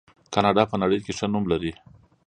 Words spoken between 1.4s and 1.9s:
لري.